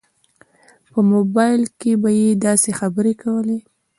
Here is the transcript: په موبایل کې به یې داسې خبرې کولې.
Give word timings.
په 0.91 0.99
موبایل 1.13 1.61
کې 1.79 1.91
به 2.01 2.09
یې 2.21 2.29
داسې 2.45 2.69
خبرې 2.79 3.13
کولې. 3.21 3.59